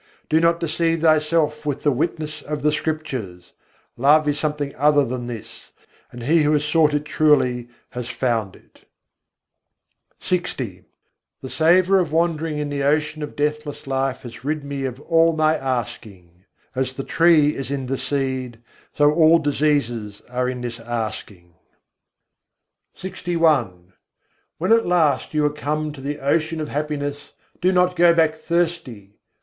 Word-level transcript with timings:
Do 0.31 0.39
not 0.39 0.59
deceive 0.59 1.01
thyself 1.03 1.63
with 1.63 1.83
the 1.83 1.91
witness 1.91 2.41
of 2.41 2.63
the 2.63 2.71
Scriptures: 2.71 3.53
Love 3.95 4.27
is 4.27 4.39
something 4.39 4.75
other 4.75 5.05
than 5.05 5.27
this, 5.27 5.69
and 6.11 6.23
he 6.23 6.41
who 6.41 6.53
has 6.53 6.65
sought 6.65 6.95
it 6.95 7.05
truly 7.05 7.69
has 7.91 8.09
found 8.09 8.55
it. 8.55 8.73
LX 8.73 8.81
I. 8.81 10.17
56. 10.17 10.23
sukh 10.23 10.57
sindh 10.57 10.65
kî 10.65 10.69
sair 10.71 10.81
kâ 10.81 10.85
The 11.41 11.49
savour 11.49 11.99
of 11.99 12.11
wandering 12.11 12.57
in 12.57 12.69
the 12.69 12.81
ocean 12.81 13.21
of 13.21 13.35
deathless 13.35 13.85
life 13.85 14.21
has 14.23 14.43
rid 14.43 14.63
me 14.63 14.85
of 14.85 14.99
all 15.01 15.35
my 15.35 15.55
asking: 15.55 16.45
As 16.73 16.93
the 16.93 17.03
tree 17.03 17.55
is 17.55 17.69
in 17.69 17.85
the 17.85 17.99
seed, 17.99 18.57
so 18.93 19.11
all 19.11 19.37
diseases 19.37 20.23
are 20.29 20.49
in 20.49 20.61
this 20.61 20.79
asking. 20.79 21.53
LXI 22.95 22.97
I. 22.97 23.09
48. 23.11 23.13
sukh 23.13 23.37
sâgar 23.37 23.39
men 23.39 23.71
âîke 23.71 23.91
When 24.57 24.71
at 24.73 24.87
last 24.87 25.35
you 25.35 25.45
are 25.45 25.51
come 25.53 25.91
to 25.93 26.01
the 26.01 26.21
ocean 26.21 26.59
of 26.59 26.69
happiness, 26.69 27.33
do 27.61 27.71
not 27.71 27.95
go 27.95 28.15
back 28.15 28.33
thirsty. 28.35 29.19